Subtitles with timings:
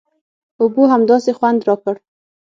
[0.61, 1.95] اوبو همداسې خوند راکړ.